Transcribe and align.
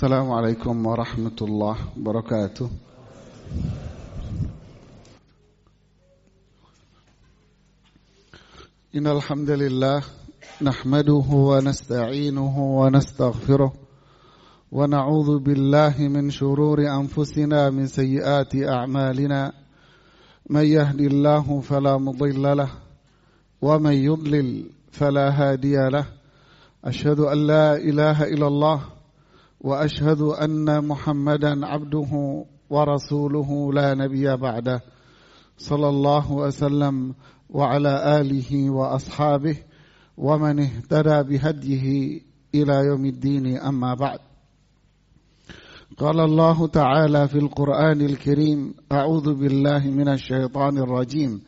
السلام 0.00 0.32
عليكم 0.32 0.86
ورحمة 0.86 1.36
الله 1.42 1.76
وبركاته. 1.96 2.70
إن 8.96 9.06
الحمد 9.06 9.50
لله 9.50 10.02
نحمده 10.62 11.28
ونستعينه 11.32 12.58
ونستغفره 12.80 13.72
ونعوذ 14.72 15.38
بالله 15.38 15.94
من 15.98 16.30
شرور 16.30 16.80
أنفسنا 16.80 17.70
من 17.70 17.86
سيئات 17.86 18.56
أعمالنا. 18.56 19.52
من 20.50 20.64
يهدي 20.64 21.06
الله 21.06 21.60
فلا 21.60 21.96
مضل 21.96 22.56
له 22.56 22.70
ومن 23.62 23.92
يضلل 23.92 24.64
فلا 24.92 25.28
هادي 25.28 25.76
له. 25.88 26.06
أشهد 26.84 27.20
أن 27.20 27.46
لا 27.46 27.76
إله 27.76 28.24
إلا 28.24 28.46
الله 28.46 28.99
وأشهد 29.60 30.20
أن 30.20 30.86
محمدا 30.88 31.66
عبده 31.66 32.44
ورسوله 32.70 33.72
لا 33.72 33.94
نبي 33.94 34.36
بعده 34.36 34.80
صلى 35.58 35.88
الله 35.88 36.32
وسلم 36.32 37.14
وعلى 37.50 38.20
آله 38.20 38.70
وأصحابه 38.70 39.56
ومن 40.16 40.60
اهتدى 40.60 41.22
بهديه 41.22 42.20
إلى 42.54 42.74
يوم 42.86 43.06
الدين 43.06 43.56
أما 43.58 43.94
بعد. 43.94 44.18
قال 45.98 46.20
الله 46.20 46.66
تعالى 46.66 47.28
في 47.28 47.38
القرآن 47.38 48.00
الكريم 48.00 48.74
أعوذ 48.92 49.34
بالله 49.34 49.90
من 49.90 50.08
الشيطان 50.08 50.78
الرجيم. 50.78 51.42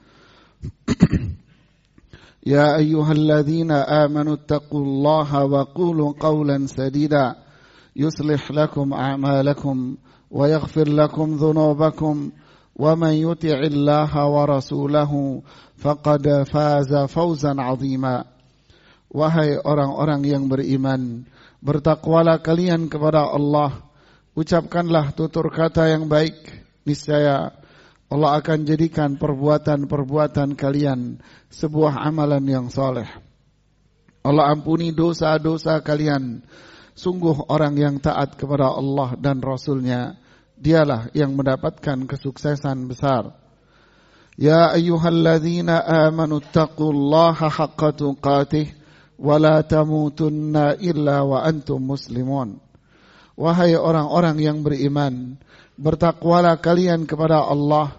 يا 2.46 2.76
أيها 2.76 3.12
الذين 3.12 3.70
آمنوا 3.70 4.34
اتقوا 4.34 4.80
الله 4.80 5.44
وقولوا 5.44 6.12
قولا 6.20 6.66
سديدا. 6.66 7.41
يصلح 7.95 8.51
لكم 8.51 8.93
اعمالكم 8.93 9.95
ويغفر 10.31 10.87
لكم 10.89 11.27
ذنوبكم 11.35 12.31
ومن 12.75 13.13
يطع 13.13 13.59
الله 13.59 14.11
ورسوله 14.27 15.41
فقد 15.77 16.43
فاز 16.43 16.91
فوزا 16.95 17.53
عظيما 17.57 18.25
Wahai 19.07 19.55
orang-orang 19.63 20.19
yang 20.27 20.51
beriman, 20.51 21.23
bertakwalah 21.63 22.43
kalian 22.43 22.91
kepada 22.91 23.31
Allah. 23.31 23.79
Ucapkanlah 24.35 25.15
tutur 25.15 25.47
kata 25.47 25.87
yang 25.87 26.11
baik. 26.11 26.35
Niscaya 26.83 27.55
Allah 28.11 28.39
akan 28.39 28.67
jadikan 28.67 29.15
perbuatan-perbuatan 29.15 30.59
kalian 30.59 31.23
sebuah 31.47 32.03
amalan 32.03 32.43
yang 32.47 32.67
soleh. 32.67 33.07
Allah 34.27 34.51
ampuni 34.51 34.91
dosa-dosa 34.91 35.79
kalian 35.79 36.43
Sungguh 37.02 37.50
orang 37.50 37.74
yang 37.74 37.98
taat 37.98 38.38
kepada 38.38 38.78
Allah 38.78 39.18
dan 39.18 39.42
Rasulnya, 39.42 40.14
dialah 40.54 41.10
yang 41.10 41.34
mendapatkan 41.34 42.06
kesuksesan 42.06 42.86
besar. 42.86 43.34
Ya 44.38 44.70
ayyuhalladzina 44.70 45.82
amanu 45.82 46.38
taqullaha 46.38 47.50
haqqa 47.50 47.90
tuqatih 47.98 48.70
wa 49.18 49.34
la 49.34 49.66
tamutunna 49.66 50.78
illa 50.78 51.26
wa 51.26 51.42
antum 51.42 51.82
muslimun. 51.82 52.62
Wahai 53.34 53.74
orang-orang 53.74 54.38
yang 54.38 54.62
beriman, 54.62 55.42
bertakwalah 55.74 56.62
kalian 56.62 57.10
kepada 57.10 57.42
Allah 57.42 57.98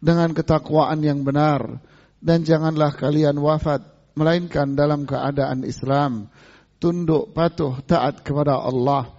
dengan 0.00 0.32
ketakwaan 0.32 1.04
yang 1.04 1.20
benar 1.20 1.84
dan 2.24 2.48
janganlah 2.48 2.96
kalian 2.96 3.36
wafat 3.36 3.84
melainkan 4.16 4.72
dalam 4.72 5.04
keadaan 5.04 5.68
Islam 5.68 6.32
tunduk 6.78 7.34
patuh 7.34 7.82
taat 7.84 8.22
kepada 8.22 8.58
Allah. 8.58 9.10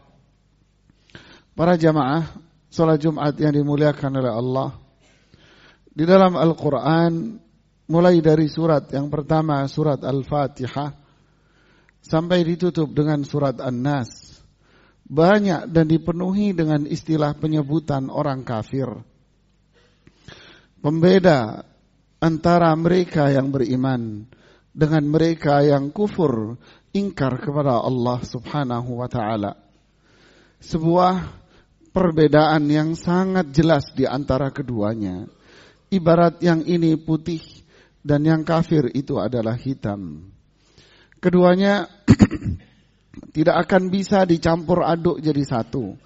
Para 1.54 1.76
jamaah 1.76 2.28
salat 2.72 3.04
Jumat 3.04 3.36
yang 3.36 3.52
dimuliakan 3.52 4.12
oleh 4.20 4.32
Allah. 4.32 4.70
Di 5.92 6.08
dalam 6.08 6.40
Al-Qur'an 6.40 7.36
mulai 7.92 8.24
dari 8.24 8.48
surat 8.48 8.88
yang 8.96 9.12
pertama 9.12 9.68
surat 9.68 10.00
Al-Fatihah 10.00 10.96
sampai 12.00 12.48
ditutup 12.48 12.96
dengan 12.96 13.28
surat 13.28 13.60
An-Nas 13.60 14.40
banyak 15.10 15.74
dan 15.74 15.90
dipenuhi 15.90 16.54
dengan 16.54 16.86
istilah 16.86 17.34
penyebutan 17.34 18.14
orang 18.14 18.46
kafir. 18.46 18.88
Pembeda 20.80 21.66
antara 22.22 22.72
mereka 22.78 23.34
yang 23.34 23.50
beriman 23.50 24.30
dengan 24.74 25.04
mereka 25.10 25.66
yang 25.66 25.90
kufur 25.90 26.58
ingkar 26.94 27.42
kepada 27.42 27.82
Allah 27.82 28.20
Subhanahu 28.22 29.02
wa 29.02 29.10
taala. 29.10 29.54
Sebuah 30.60 31.40
perbedaan 31.90 32.70
yang 32.70 32.94
sangat 32.94 33.50
jelas 33.54 33.90
di 33.94 34.06
antara 34.06 34.54
keduanya. 34.54 35.26
Ibarat 35.90 36.38
yang 36.46 36.62
ini 36.70 36.94
putih 37.02 37.42
dan 38.06 38.22
yang 38.22 38.46
kafir 38.46 38.94
itu 38.94 39.18
adalah 39.18 39.58
hitam. 39.58 40.30
Keduanya 41.18 41.90
tidak 43.36 43.68
akan 43.68 43.90
bisa 43.90 44.24
dicampur 44.24 44.86
aduk 44.86 45.20
jadi 45.20 45.44
satu. 45.44 45.98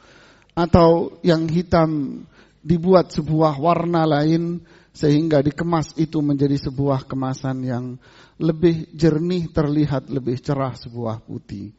Atau 0.53 1.19
yang 1.25 1.49
hitam 1.49 2.23
dibuat 2.63 3.11
sebuah 3.11 3.59
warna 3.59 4.07
lain 4.07 4.63
sehingga 4.93 5.41
dikemas 5.41 5.97
itu 5.97 6.21
menjadi 6.21 6.55
sebuah 6.69 7.09
kemasan 7.09 7.65
yang 7.65 7.85
lebih 8.37 8.93
jernih 8.93 9.49
terlihat 9.49 10.07
lebih 10.07 10.37
cerah 10.37 10.77
sebuah 10.77 11.25
putih. 11.25 11.73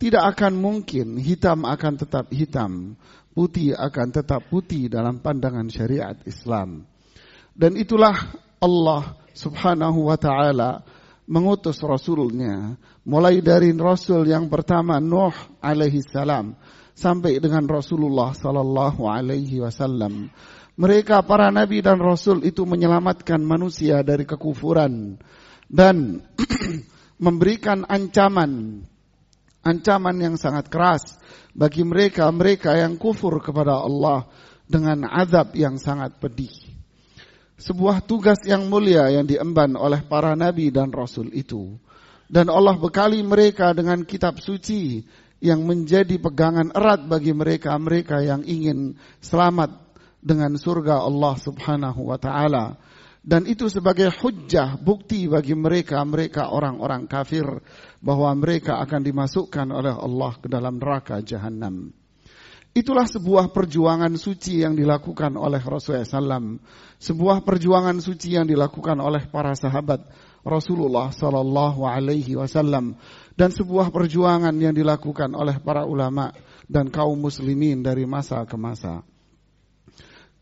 Tidak 0.00 0.20
akan 0.20 0.60
mungkin 0.60 1.16
hitam 1.16 1.64
akan 1.64 1.92
tetap 1.96 2.28
hitam, 2.32 2.96
putih 3.32 3.72
akan 3.76 4.08
tetap 4.12 4.44
putih 4.52 4.92
dalam 4.92 5.20
pandangan 5.24 5.68
syariat 5.72 6.16
Islam. 6.28 6.84
Dan 7.56 7.76
itulah 7.76 8.16
Allah 8.60 9.16
subhanahu 9.32 10.08
wa 10.12 10.16
ta'ala 10.20 10.84
mengutus 11.28 11.80
Rasulnya. 11.80 12.76
Mulai 13.04 13.40
dari 13.40 13.72
Rasul 13.72 14.28
yang 14.28 14.52
pertama 14.52 15.00
Nuh 15.00 15.32
alaihi 15.64 16.04
salam 16.04 16.52
sampai 16.92 17.40
dengan 17.40 17.64
Rasulullah 17.64 18.36
sallallahu 18.36 19.08
alaihi 19.08 19.64
wasallam 19.64 20.28
mereka 20.80 21.20
para 21.20 21.52
nabi 21.52 21.84
dan 21.84 22.00
rasul 22.00 22.40
itu 22.40 22.64
menyelamatkan 22.64 23.44
manusia 23.44 24.00
dari 24.00 24.24
kekufuran 24.24 25.20
dan 25.68 26.24
memberikan 27.24 27.84
ancaman 27.84 28.80
ancaman 29.60 30.16
yang 30.16 30.36
sangat 30.40 30.72
keras 30.72 31.20
bagi 31.52 31.84
mereka-mereka 31.84 32.80
yang 32.80 32.96
kufur 32.96 33.36
kepada 33.44 33.76
Allah 33.76 34.24
dengan 34.64 35.04
azab 35.04 35.52
yang 35.58 35.76
sangat 35.76 36.16
pedih. 36.16 36.52
Sebuah 37.60 38.00
tugas 38.06 38.40
yang 38.48 38.72
mulia 38.72 39.12
yang 39.12 39.28
diemban 39.28 39.76
oleh 39.76 40.00
para 40.06 40.32
nabi 40.32 40.72
dan 40.72 40.88
rasul 40.94 41.28
itu. 41.36 41.76
Dan 42.30 42.46
Allah 42.48 42.78
bekali 42.78 43.20
mereka 43.20 43.74
dengan 43.74 44.06
kitab 44.06 44.38
suci 44.40 45.02
yang 45.42 45.66
menjadi 45.66 46.16
pegangan 46.16 46.70
erat 46.72 47.04
bagi 47.04 47.34
mereka-mereka 47.34 48.22
yang 48.22 48.46
ingin 48.46 48.96
selamat 49.18 49.89
dengan 50.20 50.54
surga 50.56 51.00
Allah 51.00 51.34
Subhanahu 51.40 52.12
wa 52.12 52.20
taala 52.20 52.76
dan 53.20 53.44
itu 53.44 53.68
sebagai 53.68 54.08
hujjah 54.08 54.80
bukti 54.80 55.28
bagi 55.28 55.52
mereka 55.52 56.00
mereka 56.08 56.48
orang-orang 56.48 57.04
kafir 57.04 57.44
bahwa 58.00 58.32
mereka 58.32 58.80
akan 58.80 59.00
dimasukkan 59.04 59.68
oleh 59.68 59.92
Allah 59.92 60.32
ke 60.40 60.48
dalam 60.48 60.80
neraka 60.80 61.20
jahanam. 61.20 61.92
Itulah 62.70 63.04
sebuah 63.04 63.50
perjuangan 63.50 64.14
suci 64.14 64.62
yang 64.62 64.78
dilakukan 64.78 65.34
oleh 65.34 65.58
Rasulullah 65.58 66.06
SAW. 66.06 66.62
Sebuah 67.02 67.42
perjuangan 67.42 67.98
suci 67.98 68.38
yang 68.38 68.46
dilakukan 68.46 68.94
oleh 69.02 69.26
para 69.26 69.58
sahabat 69.58 70.06
Rasulullah 70.46 71.10
Sallallahu 71.10 71.82
Alaihi 71.84 72.38
Wasallam 72.38 72.96
dan 73.34 73.50
sebuah 73.50 73.90
perjuangan 73.90 74.54
yang 74.54 74.72
dilakukan 74.72 75.34
oleh 75.34 75.58
para 75.60 75.82
ulama 75.84 76.32
dan 76.70 76.88
kaum 76.88 77.18
muslimin 77.18 77.82
dari 77.82 78.06
masa 78.06 78.46
ke 78.46 78.54
masa. 78.54 79.02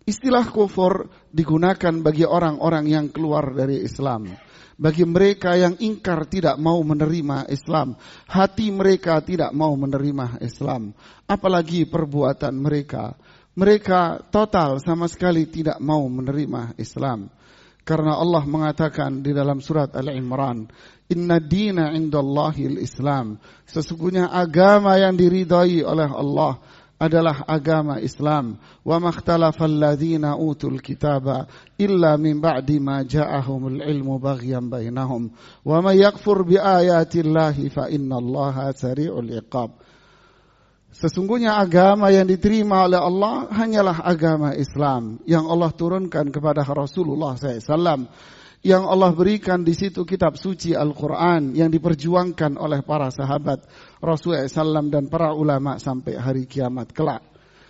Istilah 0.08 0.48
kufur 0.48 1.12
digunakan 1.28 1.92
bagi 2.00 2.24
orang-orang 2.24 2.88
yang 2.88 3.06
keluar 3.12 3.52
dari 3.52 3.84
Islam. 3.84 4.32
Bagi 4.80 5.04
mereka 5.04 5.52
yang 5.52 5.76
ingkar 5.76 6.24
tidak 6.24 6.56
mau 6.56 6.80
menerima 6.80 7.44
Islam. 7.52 7.92
Hati 8.24 8.72
mereka 8.72 9.20
tidak 9.20 9.52
mau 9.52 9.76
menerima 9.76 10.40
Islam. 10.40 10.96
Apalagi 11.28 11.84
perbuatan 11.84 12.56
mereka. 12.56 13.20
Mereka 13.52 14.32
total 14.32 14.80
sama 14.80 15.12
sekali 15.12 15.44
tidak 15.44 15.76
mau 15.76 16.00
menerima 16.08 16.80
Islam. 16.80 17.28
Karena 17.84 18.16
Allah 18.16 18.48
mengatakan 18.48 19.20
di 19.20 19.36
dalam 19.36 19.60
surat 19.60 19.92
Al-Imran. 19.92 20.72
Inna 21.12 21.36
dina 21.36 21.92
indallahil 21.92 22.80
Islam. 22.80 23.36
Sesungguhnya 23.68 24.32
agama 24.32 24.96
yang 24.96 25.20
diridai 25.20 25.84
oleh 25.84 26.08
Allah 26.08 26.64
adalah 26.98 27.46
agama 27.46 28.02
Islam. 28.02 28.58
Wa 28.82 28.98
makhtalafal 28.98 29.70
ladzina 29.70 30.34
utul 30.34 30.82
kitaba 30.82 31.46
illa 31.78 32.18
min 32.18 32.42
ba'di 32.42 32.82
ma 32.82 33.06
ja'ahumul 33.06 33.80
ilmu 33.80 34.18
baghyan 34.18 34.66
bainahum. 34.66 35.30
Wa 35.62 35.78
may 35.78 36.02
yakfur 36.02 36.42
bi 36.42 36.58
ayati 36.58 37.22
Allahi 37.22 37.70
fa 37.70 37.86
innallaha 37.86 38.74
sari'ul 38.74 39.30
iqab. 39.38 39.78
Sesungguhnya 40.98 41.54
agama 41.62 42.10
yang 42.10 42.26
diterima 42.26 42.82
oleh 42.82 42.98
Allah 42.98 43.46
hanyalah 43.54 44.02
agama 44.02 44.56
Islam 44.58 45.22
yang 45.30 45.46
Allah 45.46 45.70
turunkan 45.70 46.34
kepada 46.34 46.66
Rasulullah 46.66 47.38
SAW. 47.38 48.10
Yang 48.58 48.84
Allah 48.90 49.12
berikan 49.14 49.62
di 49.62 49.70
situ 49.70 50.02
kitab 50.02 50.34
suci 50.34 50.74
Al-Quran 50.74 51.54
yang 51.54 51.70
diperjuangkan 51.70 52.58
oleh 52.58 52.82
para 52.82 53.06
sahabat 53.14 53.62
Rasulullah 54.02 54.50
SAW 54.50 54.90
dan 54.90 55.06
para 55.06 55.30
ulama 55.30 55.78
sampai 55.78 56.18
hari 56.18 56.44
kiamat 56.50 56.90
kelak. 56.90 57.22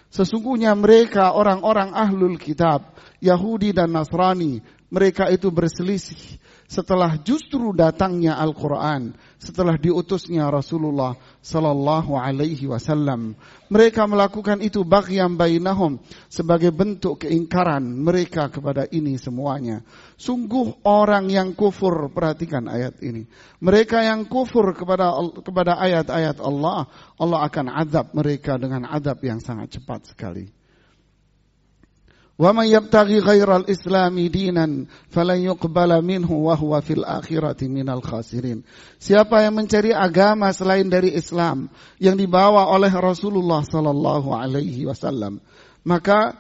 Sesungguhnya 0.09 0.73
mereka 0.73 1.37
orang-orang 1.37 1.93
ahlul 1.93 2.41
kitab, 2.41 2.97
Yahudi 3.21 3.77
dan 3.77 3.93
Nasrani, 3.93 4.65
mereka 4.89 5.29
itu 5.29 5.53
berselisih 5.53 6.41
setelah 6.69 7.17
justru 7.25 7.73
datangnya 7.73 8.37
Al-Quran, 8.37 9.17
setelah 9.41 9.81
diutusnya 9.81 10.53
Rasulullah 10.53 11.17
Sallallahu 11.41 12.13
Alaihi 12.13 12.69
Wasallam. 12.69 13.33
Mereka 13.73 14.05
melakukan 14.05 14.61
itu 14.61 14.85
bagian 14.85 15.41
bainahum 15.41 15.97
sebagai 16.29 16.69
bentuk 16.69 17.25
keingkaran 17.25 17.81
mereka 17.81 18.53
kepada 18.53 18.85
ini 18.93 19.17
semuanya. 19.17 19.81
Sungguh 20.21 20.85
orang 20.85 21.33
yang 21.33 21.57
kufur, 21.57 22.13
perhatikan 22.13 22.69
ayat 22.69 23.01
ini. 23.01 23.25
Mereka 23.65 24.05
yang 24.05 24.29
kufur 24.29 24.77
kepada 24.77 25.17
kepada 25.41 25.81
ayat-ayat 25.81 26.37
Allah, 26.45 26.85
Allah 27.17 27.41
akan 27.49 27.67
azab 27.81 28.13
mereka 28.13 28.61
dengan 28.61 28.85
azab 28.85 29.25
yang 29.25 29.41
sangat 29.41 29.81
cepat 29.81 30.13
sekali. 30.13 30.58
Wa 32.39 32.55
may 32.55 32.71
yabtaghi 32.71 33.19
ghairal 33.19 33.67
islami 33.67 34.31
dinan 34.31 34.87
falan 35.11 35.43
yuqbala 35.43 35.99
minhu 35.99 36.47
wa 36.47 36.55
huwa 36.55 36.79
fil 36.79 37.03
akhirati 37.03 37.67
minal 37.67 37.99
khasirin. 37.99 38.63
Siapa 39.03 39.43
yang 39.43 39.59
mencari 39.59 39.91
agama 39.91 40.55
selain 40.55 40.87
dari 40.87 41.19
Islam 41.19 41.67
yang 41.99 42.15
dibawa 42.15 42.71
oleh 42.71 42.95
Rasulullah 42.95 43.67
sallallahu 43.67 44.31
alaihi 44.31 44.87
wasallam, 44.87 45.43
maka 45.83 46.39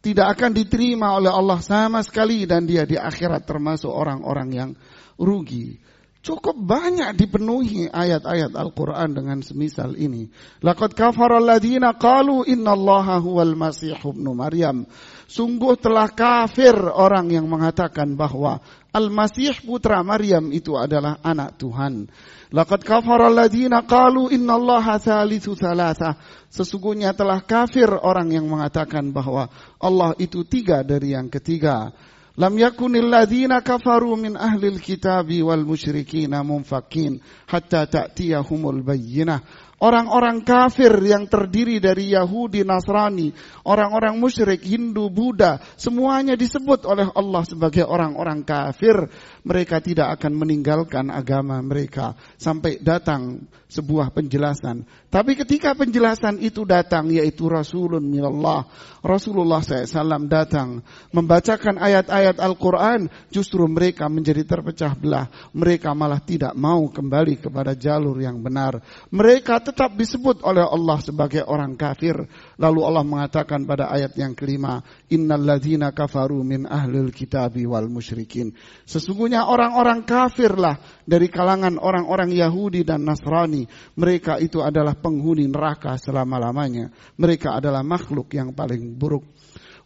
tidak 0.00 0.38
akan 0.38 0.54
diterima 0.54 1.18
oleh 1.18 1.34
Allah 1.34 1.58
sama 1.58 1.98
sekali 2.06 2.46
dan 2.46 2.70
dia 2.70 2.86
di 2.86 2.94
akhirat 2.94 3.42
termasuk 3.42 3.90
orang-orang 3.90 4.48
yang 4.54 4.70
rugi. 5.18 5.82
Cukup 6.20 6.52
banyak 6.52 7.16
dipenuhi 7.16 7.88
ayat-ayat 7.88 8.52
Al-Quran 8.52 9.16
dengan 9.16 9.40
semisal 9.40 9.96
ini. 9.96 10.28
Laqad 10.60 10.92
kafara 10.92 11.40
alladhina 11.40 11.96
qalu 11.96 12.44
innallaha 12.44 13.24
huwal 13.24 13.56
masih 13.56 13.96
ibnu 13.96 14.36
Maryam. 14.36 14.84
Sungguh 15.30 15.78
telah 15.78 16.10
kafir 16.10 16.74
orang 16.74 17.30
yang 17.30 17.46
mengatakan 17.46 18.18
bahwa 18.18 18.58
Al-Masih 18.90 19.62
putra 19.62 20.02
Maryam 20.02 20.50
itu 20.50 20.74
adalah 20.74 21.22
anak 21.22 21.54
Tuhan. 21.54 22.10
Laqad 22.50 22.82
kafara 22.82 23.30
alladhina 23.30 23.86
qalu 23.86 24.34
innallaha 24.34 24.98
thalithu 24.98 25.54
thalatha. 25.54 26.18
Sesungguhnya 26.50 27.14
telah 27.14 27.46
kafir 27.46 27.86
orang 27.86 28.34
yang 28.34 28.50
mengatakan 28.50 29.14
bahwa 29.14 29.46
Allah 29.78 30.18
itu 30.18 30.42
tiga 30.42 30.82
dari 30.82 31.14
yang 31.14 31.30
ketiga. 31.30 31.94
Lam 32.34 32.58
yakunil 32.58 33.06
ladzina 33.06 33.62
kafaru 33.62 34.18
min 34.18 34.34
ahlil 34.34 34.82
kitabi 34.82 35.46
wal 35.46 35.62
musyrikina 35.62 36.42
munfakin 36.42 37.22
hatta 37.46 37.86
ta'tiyahumul 37.86 38.82
bayyinah. 38.82 39.69
Orang-orang 39.80 40.44
kafir 40.44 40.92
yang 41.00 41.24
terdiri 41.24 41.80
dari 41.80 42.12
Yahudi, 42.12 42.68
Nasrani, 42.68 43.32
orang-orang 43.64 44.20
musyrik, 44.20 44.60
Hindu, 44.60 45.08
Buddha, 45.08 45.56
semuanya 45.80 46.36
disebut 46.36 46.84
oleh 46.84 47.08
Allah 47.08 47.42
sebagai 47.48 47.88
orang-orang 47.88 48.44
kafir. 48.44 49.08
Mereka 49.40 49.80
tidak 49.80 50.20
akan 50.20 50.36
meninggalkan 50.36 51.08
agama 51.08 51.56
mereka 51.64 52.12
sampai 52.36 52.76
datang 52.76 53.48
sebuah 53.72 54.12
penjelasan. 54.12 54.84
Tapi 55.08 55.38
ketika 55.38 55.72
penjelasan 55.72 56.42
itu 56.44 56.66
datang, 56.68 57.08
yaitu 57.08 57.46
Rasulun 57.48 58.02
minallah, 58.02 58.66
Rasulullah 59.00 59.62
SAW 59.64 60.28
datang 60.28 60.84
membacakan 61.14 61.80
ayat-ayat 61.80 62.36
Al-Quran, 62.36 63.08
justru 63.32 63.64
mereka 63.64 64.10
menjadi 64.12 64.44
terpecah 64.44 64.92
belah. 64.92 65.30
Mereka 65.56 65.94
malah 65.96 66.20
tidak 66.20 66.52
mau 66.58 66.84
kembali 66.90 67.40
kepada 67.40 67.72
jalur 67.78 68.18
yang 68.20 68.42
benar. 68.42 68.82
Mereka 69.08 69.69
tetap 69.70 69.94
disebut 69.94 70.42
oleh 70.42 70.66
Allah 70.66 70.98
sebagai 70.98 71.46
orang 71.46 71.78
kafir. 71.78 72.18
Lalu 72.58 72.80
Allah 72.82 73.06
mengatakan 73.06 73.62
pada 73.62 73.86
ayat 73.86 74.18
yang 74.18 74.34
kelima, 74.34 74.82
Innal 75.14 75.46
ladzina 75.46 75.94
kafaru 75.94 76.42
min 76.42 76.66
ahlil 76.66 77.14
kitabi 77.14 77.62
wal 77.70 77.86
musyrikin. 77.86 78.50
Sesungguhnya 78.82 79.46
orang-orang 79.46 80.02
kafirlah 80.02 80.82
dari 81.06 81.30
kalangan 81.30 81.78
orang-orang 81.78 82.34
Yahudi 82.34 82.82
dan 82.82 83.06
Nasrani. 83.06 83.64
Mereka 83.94 84.42
itu 84.42 84.58
adalah 84.58 84.98
penghuni 84.98 85.46
neraka 85.46 85.94
selama-lamanya. 85.94 86.90
Mereka 87.14 87.62
adalah 87.62 87.86
makhluk 87.86 88.34
yang 88.34 88.50
paling 88.50 88.98
buruk. 88.98 89.22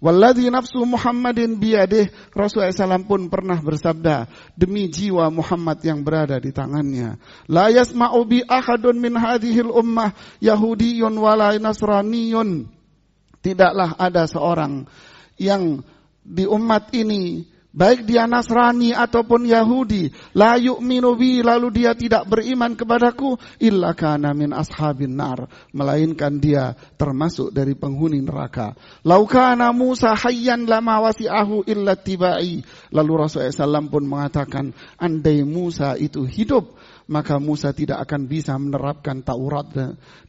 Walladhi 0.02 0.50
nafsu 0.50 0.82
Muhammadin 0.82 1.58
biyadih. 1.58 2.10
Rasulullah 2.34 2.74
SAW 2.74 3.06
pun 3.06 3.30
pernah 3.30 3.58
bersabda 3.62 4.26
Demi 4.58 4.90
jiwa 4.90 5.30
Muhammad 5.30 5.78
yang 5.86 6.02
berada 6.02 6.38
di 6.42 6.50
tangannya. 6.50 7.20
La 7.46 7.70
yasma'u 7.70 8.22
bi 8.26 8.42
ahadun 8.42 8.98
min 8.98 9.14
hadihil 9.14 9.70
ummah 9.70 10.14
Yahudiyun 10.42 11.14
wala 11.14 11.54
nasraniyun. 11.56 12.66
Tidaklah 13.44 14.00
ada 14.00 14.24
seorang 14.24 14.88
yang 15.36 15.84
di 16.24 16.48
umat 16.48 16.88
ini 16.96 17.44
baik 17.74 18.06
dia 18.06 18.30
Nasrani 18.30 18.94
ataupun 18.94 19.50
Yahudi, 19.50 20.14
la 20.38 20.54
yu'minu 20.54 21.18
bi 21.18 21.42
lalu 21.42 21.82
dia 21.82 21.92
tidak 21.98 22.30
beriman 22.30 22.78
kepadaku 22.78 23.34
illa 23.58 23.92
kana 23.98 24.30
min 24.30 24.54
ashabin 24.54 25.18
nar, 25.18 25.50
melainkan 25.74 26.38
dia 26.38 26.78
termasuk 26.94 27.50
dari 27.50 27.74
penghuni 27.74 28.22
neraka. 28.22 28.78
Lau 29.02 29.26
kana 29.26 29.74
Musa 29.74 30.14
hayyan 30.14 30.70
lama 30.70 31.02
wasi'ahu 31.10 31.66
illa 31.66 31.98
tibai. 31.98 32.62
Lalu 32.94 33.12
Rasulullah 33.18 33.50
SAW 33.50 33.90
pun 33.90 34.04
mengatakan, 34.06 34.70
andai 34.96 35.42
Musa 35.42 35.98
itu 35.98 36.22
hidup, 36.22 36.78
maka 37.04 37.36
Musa 37.36 37.76
tidak 37.76 38.00
akan 38.08 38.24
bisa 38.24 38.56
menerapkan 38.56 39.20
Taurat 39.20 39.68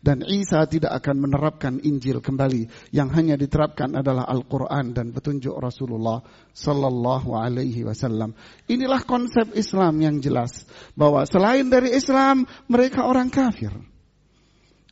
dan 0.03 0.17
Isa 0.27 0.67
tidak 0.67 0.91
akan 1.03 1.15
menerapkan 1.23 1.73
Injil 1.79 2.19
kembali. 2.19 2.91
Yang 2.91 3.09
hanya 3.15 3.35
diterapkan 3.39 3.95
adalah 3.95 4.27
Al-Quran 4.27 4.91
dan 4.91 5.15
petunjuk 5.15 5.55
Rasulullah 5.55 6.19
Sallallahu 6.51 7.35
Alaihi 7.35 7.87
Wasallam. 7.87 8.35
Inilah 8.67 9.03
konsep 9.07 9.55
Islam 9.55 9.99
yang 10.03 10.19
jelas 10.19 10.67
bahwa 10.95 11.23
selain 11.23 11.67
dari 11.71 11.95
Islam 11.95 12.43
mereka 12.67 13.07
orang 13.07 13.31
kafir. 13.31 13.71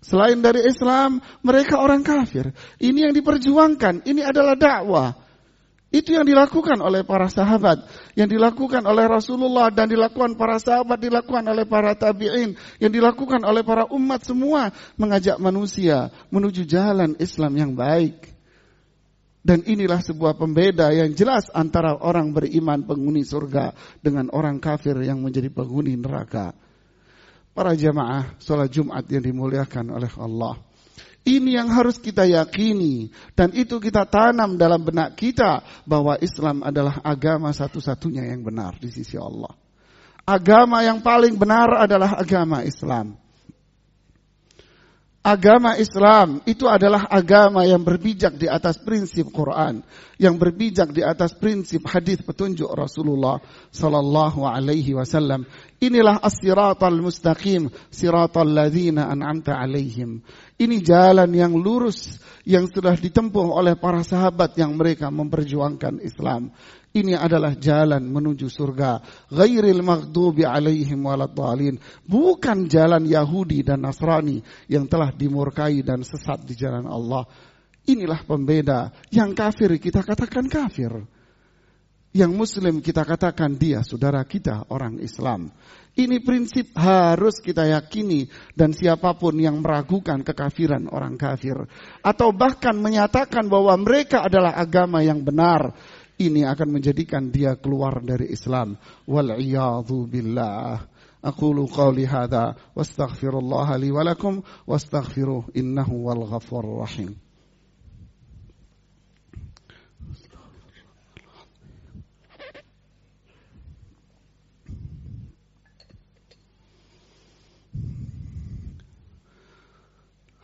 Selain 0.03 0.36
dari 0.43 0.67
Islam, 0.67 1.24
mereka 1.48 1.79
orang 1.79 2.03
kafir. 2.03 2.51
Ini 2.75 3.08
yang 3.08 3.13
diperjuangkan. 3.15 4.03
Ini 4.03 4.22
adalah 4.27 4.60
dakwah. 4.60 5.23
Itu 5.93 6.17
yang 6.17 6.25
dilakukan 6.25 6.81
oleh 6.81 7.05
para 7.05 7.29
sahabat, 7.29 7.85
yang 8.17 8.25
dilakukan 8.25 8.81
oleh 8.81 9.05
Rasulullah 9.05 9.69
dan 9.69 9.85
dilakukan 9.85 10.33
para 10.33 10.57
sahabat, 10.57 10.97
dilakukan 10.97 11.45
oleh 11.45 11.69
para 11.69 11.93
tabi'in, 11.93 12.57
yang 12.81 12.89
dilakukan 12.89 13.45
oleh 13.45 13.62
para 13.62 13.85
umat 13.93 14.25
semua 14.25 14.73
mengajak 14.97 15.38
manusia 15.38 16.09
menuju 16.33 16.65
jalan 16.65 17.13
Islam 17.21 17.53
yang 17.53 17.71
baik. 17.77 18.25
Dan 19.45 19.62
inilah 19.69 20.01
sebuah 20.01 20.33
pembeda 20.33 20.89
yang 20.89 21.13
jelas 21.13 21.53
antara 21.53 21.93
orang 21.93 22.33
beriman 22.33 22.81
penghuni 22.89 23.21
surga 23.21 23.77
dengan 24.01 24.33
orang 24.33 24.57
kafir 24.57 24.97
yang 24.97 25.21
menjadi 25.21 25.53
penghuni 25.53 25.93
neraka. 25.93 26.57
Para 27.53 27.77
jamaah 27.77 28.33
sholat 28.41 28.73
Jumat 28.73 29.05
yang 29.13 29.21
dimuliakan 29.21 29.93
oleh 29.93 30.09
Allah. 30.17 30.57
Ini 31.24 31.56
yang 31.56 31.72
harus 31.72 32.03
kita 32.03 32.27
yakini 32.27 33.08
dan 33.32 33.56
itu 33.56 33.80
kita 33.80 34.03
tanam 34.03 34.60
dalam 34.60 34.84
benak 34.84 35.15
kita 35.15 35.63
bahwa 35.88 36.20
Islam 36.20 36.60
adalah 36.68 37.00
agama 37.00 37.48
satu-satunya 37.56 38.27
yang 38.27 38.44
benar 38.44 38.75
di 38.75 38.92
sisi 38.92 39.15
Allah. 39.15 39.56
Agama 40.27 40.84
yang 40.84 41.00
paling 41.00 41.39
benar 41.39 41.80
adalah 41.80 42.20
agama 42.20 42.60
Islam. 42.68 43.23
Agama 45.24 45.80
Islam 45.80 46.44
itu 46.44 46.68
adalah 46.68 47.08
agama 47.08 47.63
yang 47.63 47.80
berbijak 47.80 48.36
di 48.36 48.44
atas 48.44 48.75
prinsip 48.75 49.32
Quran, 49.32 49.80
yang 50.20 50.36
berbijak 50.36 50.92
di 50.92 51.00
atas 51.00 51.32
prinsip 51.32 51.88
hadis 51.88 52.20
petunjuk 52.20 52.68
Rasulullah 52.68 53.39
sallallahu 53.72 54.44
alaihi 54.44 54.92
wasallam. 54.92 55.48
Inilah 55.80 56.20
as-siratal 56.20 57.00
mustaqim, 57.00 57.72
siratal 57.88 58.51
ladzina 58.51 59.08
an'amta 59.08 59.56
alaihim. 59.56 60.20
Ini 60.60 60.84
jalan 60.84 61.32
yang 61.32 61.56
lurus 61.56 62.20
yang 62.44 62.68
sudah 62.68 63.00
ditempuh 63.00 63.48
oleh 63.48 63.80
para 63.80 64.03
sahabat 64.03 64.60
yang 64.60 64.75
mereka 64.75 65.08
memperjuangkan 65.08 66.03
Islam. 66.03 66.51
Ini 66.93 67.17
adalah 67.17 67.57
jalan 67.57 68.05
menuju 68.05 68.53
surga. 68.53 69.01
Ghairil 69.33 69.81
maghdubi 69.81 70.45
alaihim 70.45 71.09
waladhalin. 71.09 71.81
Bukan 72.05 72.69
jalan 72.69 73.09
Yahudi 73.09 73.65
dan 73.65 73.81
Nasrani 73.81 74.45
yang 74.69 74.85
telah 74.85 75.09
dimurkai 75.09 75.81
dan 75.81 76.05
sesat 76.05 76.45
di 76.45 76.53
jalan 76.53 76.85
Allah. 76.85 77.25
Inilah 77.89 78.21
pembeda. 78.21 78.93
Yang 79.09 79.31
kafir 79.33 79.69
kita 79.81 80.05
katakan 80.05 80.45
kafir. 80.45 81.01
yang 82.13 82.29
muslim 82.29 82.77
kita 82.79 83.01
katakan 83.01 83.57
dia 83.57 83.81
saudara 83.81 84.21
kita 84.21 84.69
orang 84.69 85.01
Islam. 85.01 85.50
Ini 85.93 86.25
prinsip 86.25 86.73
harus 86.73 87.38
kita 87.41 87.69
yakini 87.69 88.25
dan 88.53 88.73
siapa 88.73 89.13
pun 89.13 89.38
yang 89.38 89.62
meragukan 89.62 90.21
kekafiran 90.25 90.89
orang 90.89 91.17
kafir 91.17 91.57
atau 92.01 92.29
bahkan 92.33 92.73
menyatakan 92.77 93.45
bahwa 93.45 93.73
mereka 93.77 94.25
adalah 94.25 94.57
agama 94.57 95.05
yang 95.05 95.21
benar, 95.21 95.73
ini 96.22 96.46
akan 96.46 96.79
menjadikan 96.79 97.34
dia 97.34 97.58
keluar 97.58 98.01
dari 98.03 98.29
Islam. 98.29 98.77
Wal 99.10 99.34
billah. 100.10 100.86
Aqulu 101.24 101.72
qawli 101.72 102.03
hadha 102.03 102.51
wastaghfirullah 102.75 103.79
li 103.79 103.89
wa 103.96 104.03
lakum 104.03 104.43
wastaghfiruh 104.67 105.55
innahu 105.55 106.03
wal 106.12 106.27
ghafurur 106.27 106.84
rahim. 106.84 107.15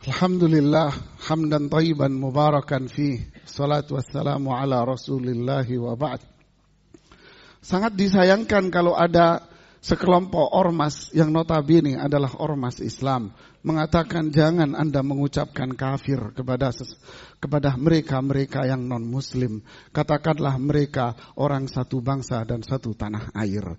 Alhamdulillah 0.00 0.96
hamdan 1.28 1.68
tayyiban 1.68 2.16
mubarakan 2.16 2.88
fi 2.88 3.20
salatu 3.50 3.98
wassalamu 3.98 4.54
ala 4.54 4.86
rasulillah 4.86 5.66
wa 5.66 5.98
ba'd. 5.98 6.22
Sangat 7.60 7.92
disayangkan 7.98 8.72
kalau 8.72 8.96
ada 8.96 9.44
sekelompok 9.82 10.54
ormas 10.54 11.10
yang 11.12 11.32
notabene 11.32 11.96
adalah 11.96 12.36
ormas 12.38 12.80
Islam 12.80 13.32
mengatakan 13.60 14.32
jangan 14.32 14.72
Anda 14.72 15.04
mengucapkan 15.04 15.76
kafir 15.76 16.32
kepada 16.32 16.72
kepada 17.36 17.76
mereka-mereka 17.76 18.64
yang 18.64 18.88
non 18.88 19.04
muslim 19.04 19.60
katakanlah 19.92 20.56
mereka 20.56 21.12
orang 21.36 21.68
satu 21.68 22.00
bangsa 22.00 22.44
dan 22.48 22.64
satu 22.64 22.96
tanah 22.96 23.32
air. 23.36 23.76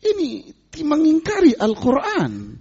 Ini 0.00 0.48
mengingkari 0.80 1.56
Al-Qur'an. 1.56 2.56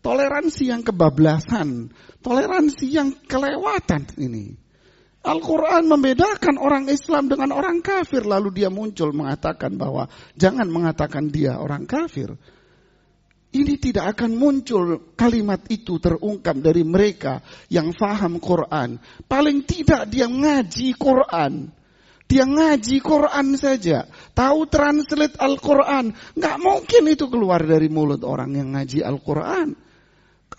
Toleransi 0.00 0.72
yang 0.72 0.80
kebablasan, 0.80 1.92
toleransi 2.24 2.88
yang 2.88 3.12
kelewatan 3.28 4.08
ini. 4.16 4.56
Al-Quran 5.20 5.84
membedakan 5.84 6.56
orang 6.56 6.88
Islam 6.88 7.28
dengan 7.28 7.52
orang 7.52 7.84
kafir. 7.84 8.24
Lalu 8.24 8.56
dia 8.64 8.72
muncul 8.72 9.12
mengatakan 9.12 9.76
bahwa 9.76 10.08
jangan 10.32 10.64
mengatakan 10.72 11.28
dia 11.28 11.60
orang 11.60 11.84
kafir. 11.84 12.32
Ini 13.50 13.82
tidak 13.82 14.14
akan 14.16 14.38
muncul 14.38 15.12
kalimat 15.18 15.66
itu 15.68 15.98
terungkap 15.98 16.54
dari 16.62 16.86
mereka 16.86 17.42
yang 17.66 17.90
faham 17.92 18.38
Quran. 18.38 18.96
Paling 19.26 19.66
tidak 19.66 20.08
dia 20.08 20.30
ngaji 20.30 20.94
Quran. 20.96 21.68
Dia 22.30 22.46
ngaji 22.46 23.02
Quran 23.02 23.58
saja. 23.58 24.06
Tahu 24.38 24.70
translate 24.70 25.34
Al-Quran. 25.34 26.14
Nggak 26.38 26.56
mungkin 26.62 27.02
itu 27.10 27.26
keluar 27.26 27.58
dari 27.66 27.90
mulut 27.90 28.22
orang 28.22 28.54
yang 28.54 28.70
ngaji 28.70 29.02
Al-Quran. 29.02 29.89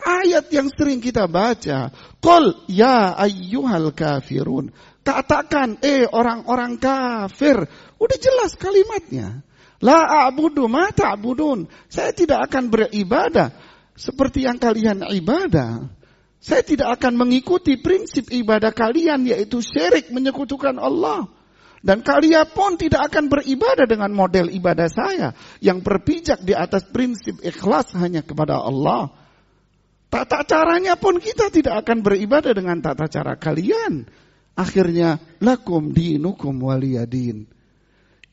Ayat 0.01 0.49
yang 0.49 0.73
sering 0.73 0.97
kita 0.97 1.29
baca. 1.29 1.93
Qul 2.17 2.65
ya 2.69 3.13
ayyuhal 3.17 3.93
kafirun. 3.93 4.73
Katakan, 5.01 5.81
eh 5.81 6.05
orang-orang 6.09 6.77
kafir. 6.77 7.65
Udah 7.97 8.17
jelas 8.17 8.57
kalimatnya. 8.57 9.45
La 9.81 10.29
a'budu 10.29 10.69
ma 10.69 10.93
ta'budun. 10.93 11.65
Saya 11.89 12.13
tidak 12.13 12.49
akan 12.49 12.69
beribadah 12.69 13.49
seperti 13.97 14.45
yang 14.45 14.61
kalian 14.61 15.05
ibadah. 15.09 15.89
Saya 16.41 16.65
tidak 16.65 16.97
akan 16.97 17.21
mengikuti 17.21 17.77
prinsip 17.77 18.29
ibadah 18.33 18.73
kalian 18.73 19.29
yaitu 19.29 19.61
syirik 19.61 20.09
menyekutukan 20.09 20.77
Allah. 20.81 21.29
Dan 21.81 22.05
kalian 22.05 22.45
pun 22.53 22.77
tidak 22.77 23.09
akan 23.09 23.25
beribadah 23.29 23.89
dengan 23.89 24.13
model 24.13 24.53
ibadah 24.53 24.85
saya 24.85 25.33
yang 25.65 25.81
berpijak 25.81 26.45
di 26.45 26.53
atas 26.53 26.85
prinsip 26.85 27.41
ikhlas 27.41 27.93
hanya 27.97 28.21
kepada 28.21 28.57
Allah. 28.61 29.20
Tata 30.11 30.43
caranya 30.43 30.99
pun 30.99 31.23
kita 31.23 31.47
tidak 31.47 31.87
akan 31.87 32.03
beribadah 32.03 32.51
dengan 32.51 32.83
tata 32.83 33.07
cara 33.07 33.39
kalian. 33.39 34.03
Akhirnya 34.59 35.15
lakum 35.39 35.95
dinukum 35.95 36.51
waliyadin. 36.67 37.47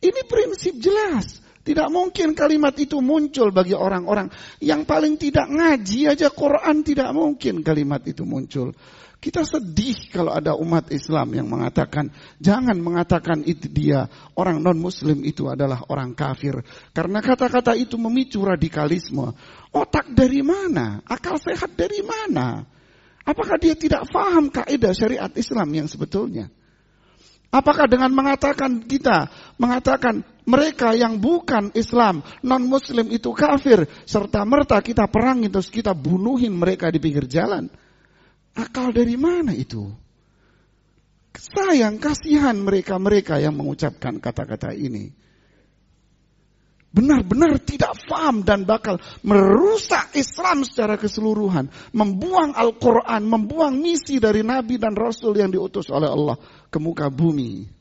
Ini 0.02 0.20
prinsip 0.26 0.74
jelas. 0.82 1.38
Tidak 1.62 1.86
mungkin 1.92 2.34
kalimat 2.34 2.74
itu 2.80 2.98
muncul 2.98 3.54
bagi 3.54 3.76
orang-orang 3.78 4.26
yang 4.58 4.88
paling 4.88 5.20
tidak 5.20 5.46
ngaji 5.52 6.10
aja 6.10 6.32
Quran 6.32 6.80
tidak 6.82 7.14
mungkin 7.14 7.62
kalimat 7.62 8.02
itu 8.08 8.26
muncul. 8.26 8.74
Kita 9.18 9.42
sedih 9.42 10.14
kalau 10.14 10.30
ada 10.30 10.54
umat 10.54 10.94
Islam 10.94 11.34
yang 11.34 11.50
mengatakan, 11.50 12.06
jangan 12.38 12.78
mengatakan 12.78 13.42
itu 13.42 13.66
dia, 13.66 14.06
orang 14.38 14.62
non-muslim 14.62 15.26
itu 15.26 15.50
adalah 15.50 15.82
orang 15.90 16.14
kafir. 16.14 16.62
Karena 16.94 17.18
kata-kata 17.18 17.74
itu 17.74 17.98
memicu 17.98 18.38
radikalisme. 18.46 19.34
Otak 19.74 20.14
dari 20.14 20.38
mana? 20.46 21.02
Akal 21.02 21.34
sehat 21.42 21.74
dari 21.74 21.98
mana? 22.06 22.62
Apakah 23.26 23.58
dia 23.58 23.74
tidak 23.74 24.06
faham 24.06 24.54
kaidah 24.54 24.94
syariat 24.94 25.34
Islam 25.34 25.66
yang 25.74 25.90
sebetulnya? 25.90 26.46
Apakah 27.50 27.90
dengan 27.90 28.14
mengatakan 28.14 28.86
kita, 28.86 29.26
mengatakan 29.58 30.22
mereka 30.46 30.94
yang 30.94 31.18
bukan 31.18 31.74
Islam, 31.74 32.22
non-muslim 32.46 33.10
itu 33.10 33.34
kafir, 33.34 33.82
serta 34.06 34.46
merta 34.46 34.78
kita 34.78 35.10
perangi 35.10 35.50
terus 35.50 35.74
kita 35.74 35.90
bunuhin 35.90 36.54
mereka 36.54 36.86
di 36.92 37.02
pinggir 37.02 37.26
jalan? 37.26 37.66
Akal 38.58 38.90
dari 38.90 39.14
mana 39.14 39.54
itu? 39.54 39.86
Sayang, 41.38 42.02
kasihan 42.02 42.58
mereka-mereka 42.58 43.38
yang 43.38 43.54
mengucapkan 43.54 44.18
kata-kata 44.18 44.74
ini. 44.74 45.14
Benar-benar 46.90 47.62
tidak 47.62 47.94
faham 48.10 48.42
dan 48.42 48.66
bakal 48.66 48.98
merusak 49.22 50.18
Islam 50.18 50.66
secara 50.66 50.98
keseluruhan. 50.98 51.70
Membuang 51.94 52.58
Al-Quran, 52.58 53.22
membuang 53.22 53.78
misi 53.78 54.18
dari 54.18 54.42
Nabi 54.42 54.82
dan 54.82 54.98
Rasul 54.98 55.38
yang 55.38 55.54
diutus 55.54 55.86
oleh 55.94 56.10
Allah 56.10 56.34
ke 56.66 56.82
muka 56.82 57.06
bumi. 57.06 57.77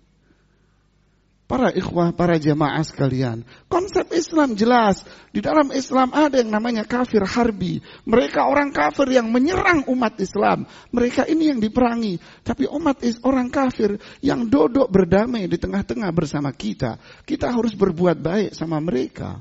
Para 1.48 1.72
ikhwah, 1.72 2.12
para 2.12 2.36
jamaah 2.36 2.84
sekalian. 2.84 3.48
Konsep 3.72 4.12
Islam 4.12 4.60
jelas. 4.60 5.00
Di 5.32 5.39
dalam 5.39 5.72
Islam 5.72 6.12
ada 6.12 6.44
yang 6.44 6.51
namanya 6.51 6.84
kafir 6.84 7.24
harbi. 7.24 7.80
Mereka 8.04 8.44
orang 8.44 8.75
kafir 8.75 9.08
yang 9.16 9.32
menyerang 9.32 9.88
umat 9.88 10.20
Islam. 10.20 10.68
Mereka 10.92 11.24
ini 11.32 11.56
yang 11.56 11.63
diperangi. 11.63 12.20
Tapi 12.44 12.68
umat 12.68 13.00
is 13.00 13.16
orang 13.24 13.48
kafir 13.48 13.96
yang 14.20 14.44
duduk 14.51 14.92
berdamai 14.92 15.48
di 15.48 15.56
tengah-tengah 15.56 16.12
bersama 16.12 16.51
kita. 16.51 17.00
Kita 17.24 17.48
harus 17.48 17.72
berbuat 17.80 18.20
baik 18.20 18.51
sama 18.51 18.84
mereka. 18.84 19.39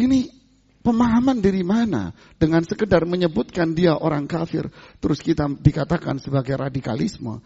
Ini 0.00 0.32
pemahaman 0.80 1.44
dari 1.44 1.60
mana? 1.60 2.16
Dengan 2.40 2.64
sekedar 2.64 3.04
menyebutkan 3.04 3.76
dia 3.76 4.00
orang 4.00 4.24
kafir. 4.24 4.72
Terus 4.96 5.20
kita 5.20 5.44
dikatakan 5.44 6.16
sebagai 6.24 6.56
radikalisme. 6.56 7.44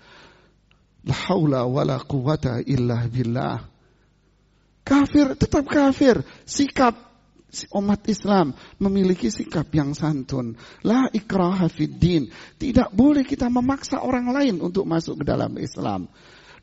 La 1.05 1.17
haula 1.29 1.69
wala 1.69 2.01
quwata 2.01 2.65
illa 2.65 3.05
billah. 3.05 3.61
Kafir 4.85 5.37
tetap 5.37 5.65
kafir. 5.69 6.25
Sikap 6.49 6.97
umat 7.77 8.03
Islam 8.11 8.57
memiliki 8.81 9.29
sikap 9.29 9.69
yang 9.71 9.93
santun. 9.93 10.57
La 10.83 11.09
ikraha 11.13 11.69
fid 11.69 12.01
din. 12.01 12.33
Tidak 12.57 12.91
boleh 12.93 13.23
kita 13.23 13.53
memaksa 13.53 14.01
orang 14.01 14.33
lain 14.33 14.59
untuk 14.65 14.89
masuk 14.89 15.23
ke 15.23 15.25
dalam 15.29 15.55
Islam. 15.61 16.09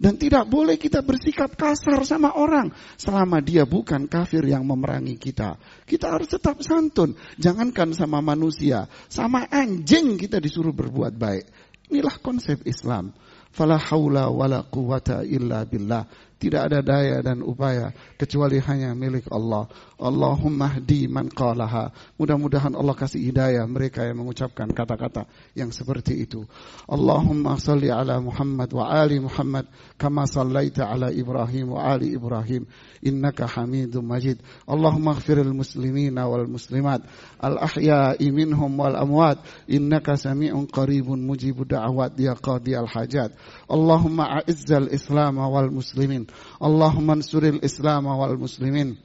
Dan 0.01 0.17
tidak 0.17 0.49
boleh 0.49 0.81
kita 0.81 1.05
bersikap 1.05 1.53
kasar 1.53 2.01
sama 2.09 2.33
orang 2.33 2.73
selama 2.97 3.37
dia 3.37 3.69
bukan 3.69 4.09
kafir 4.09 4.41
yang 4.49 4.65
memerangi 4.65 5.13
kita. 5.21 5.61
Kita 5.85 6.17
harus 6.17 6.25
tetap 6.25 6.57
santun. 6.65 7.13
Jangankan 7.37 7.93
sama 7.93 8.17
manusia, 8.17 8.89
sama 9.13 9.45
anjing 9.45 10.17
kita 10.17 10.41
disuruh 10.41 10.73
berbuat 10.73 11.13
baik. 11.13 11.45
Inilah 11.93 12.17
konsep 12.17 12.65
Islam. 12.65 13.13
Fala 13.51 13.77
haula 13.77 14.29
wala 14.29 14.63
quwata 14.63 15.23
illa 15.27 15.65
billah. 15.65 16.05
Tidak 16.41 16.57
ada 16.57 16.81
daya 16.81 17.21
dan 17.21 17.45
upaya 17.45 17.93
kecuali 18.17 18.57
hanya 18.57 18.97
milik 18.97 19.29
Allah. 19.29 19.69
Allahumma 20.01 20.73
hdi 20.81 21.05
man 21.05 21.29
qalaha. 21.29 21.93
Mudah-mudahan 22.17 22.73
Allah 22.73 22.97
kasih 22.97 23.21
hidayah 23.29 23.61
mereka 23.69 24.01
yang 24.01 24.25
mengucapkan 24.25 24.65
kata-kata 24.73 25.29
yang 25.53 25.69
seperti 25.69 26.25
itu. 26.25 26.41
Allahumma 26.89 27.61
salli 27.61 27.93
ala 27.93 28.17
Muhammad 28.17 28.73
wa 28.73 28.89
ali 28.89 29.21
Muhammad 29.21 29.69
kama 30.01 30.25
sallaita 30.25 30.89
ala 30.89 31.13
Ibrahim 31.13 31.77
wa 31.77 31.85
ali 31.85 32.17
Ibrahim 32.17 32.65
innaka 33.05 33.45
Hamidum 33.45 34.01
Majid. 34.01 34.41
Allahumma 34.65 35.13
ighfiril 35.13 35.53
muslimina 35.53 36.25
wal 36.25 36.49
muslimat 36.49 37.05
al 37.37 37.61
ahya'i 37.61 38.33
minhum 38.33 38.73
wal 38.73 38.97
amwat 38.97 39.45
innaka 39.69 40.17
sami'un 40.17 40.65
qaribun 40.65 41.21
mujibud 41.21 41.69
da'awat 41.69 42.17
ya 42.17 42.33
qadi 42.33 42.73
al 42.73 42.89
hajat. 42.89 43.37
Allahumma 43.69 44.41
a'izzal 44.41 44.89
Islam 44.89 45.37
wal 45.37 45.69
muslimin. 45.69 46.30
Allahumma 46.59 47.13
ansuril 47.13 47.59
Islam 47.63 48.05
wal 48.05 48.37
muslimin. 48.37 48.97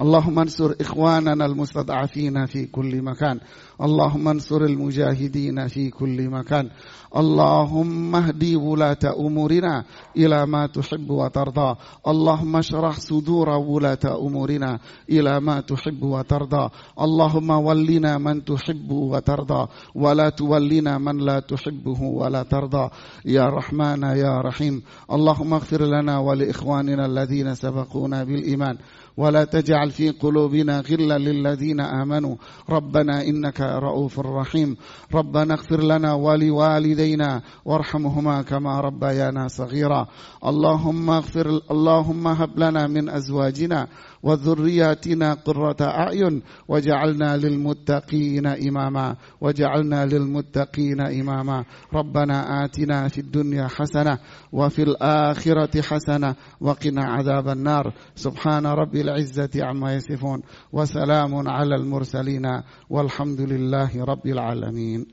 اللهم 0.00 0.38
انصر 0.38 0.74
إخواننا 0.80 1.46
المستضعفين 1.46 2.46
في 2.46 2.66
كل 2.66 3.02
مكان. 3.02 3.40
اللهم 3.82 4.28
انصر 4.28 4.60
المجاهدين 4.60 5.68
في 5.68 5.90
كل 5.90 6.28
مكان. 6.28 6.70
اللهم 7.16 8.16
اهدي 8.16 8.56
ولاة 8.56 8.98
أمورنا 9.18 9.84
إلى 10.16 10.46
ما 10.46 10.66
تحب 10.66 11.10
وترضى. 11.10 11.76
اللهم 12.08 12.56
اشرح 12.56 13.00
صدور 13.00 13.48
ولاة 13.48 14.04
أمورنا 14.04 14.78
إلى 15.10 15.40
ما 15.40 15.60
تحب 15.60 16.02
وترضى. 16.02 16.68
اللهم 17.00 17.50
ولنا 17.50 18.18
من 18.18 18.44
تحب 18.44 18.90
وترضى. 18.90 19.66
ولا 19.94 20.28
تولنا 20.28 20.98
من 20.98 21.16
لا 21.16 21.40
تحبه 21.40 22.02
ولا 22.02 22.42
ترضى. 22.42 22.88
يا 23.24 23.44
رحمن 23.44 24.02
يا 24.02 24.40
رحيم. 24.40 24.82
اللهم 25.12 25.54
اغفر 25.54 25.82
لنا 25.82 26.18
ولإخواننا 26.18 27.06
الذين 27.06 27.54
سبقونا 27.54 28.24
بالإيمان. 28.24 28.78
ولا 29.16 29.44
تجعل 29.44 29.90
في 29.90 30.10
قلوبنا 30.10 30.80
غلا 30.80 31.18
للذين 31.18 31.80
آمنوا. 31.80 32.36
ربنا 32.70 33.22
إنك 33.22 33.60
رؤوف 33.60 34.20
رحيم. 34.20 34.76
ربنا 35.14 35.54
اغفر 35.54 35.82
لنا 35.82 36.14
ولوالدينا 36.14 37.42
وارحمهما 37.64 38.42
كما 38.42 38.80
ربيانا 38.80 39.48
صغيرا. 39.48 40.06
اللهم 40.46 41.10
اغفر 41.10 41.60
اللهم 41.70 42.28
هب 42.28 42.58
لنا 42.58 42.86
من 42.86 43.08
أزواجنا 43.08 43.88
وذرياتنا 44.22 45.34
قرة 45.34 45.76
أعين. 45.80 46.42
وجعلنا 46.68 47.36
للمتقين 47.36 48.46
إماما. 48.46 49.16
وجعلنا 49.40 50.06
للمتقين 50.06 51.00
إماما. 51.00 51.64
ربنا 51.94 52.64
آتنا 52.64 53.08
في 53.08 53.18
الدنيا 53.18 53.68
حسنة 53.68 54.18
وفي 54.52 54.82
الآخرة 54.82 55.82
حسنة 55.82 56.34
وقنا 56.60 57.04
عذاب 57.04 57.48
النار. 57.48 57.94
سبحان 58.14 58.66
رب 58.66 59.01
العزة 59.02 59.50
عما 59.56 59.94
يصفون 59.94 60.42
وسلام 60.72 61.48
على 61.48 61.74
المرسلين 61.74 62.46
والحمد 62.90 63.40
لله 63.40 64.04
رب 64.04 64.26
العالمين. 64.26 65.06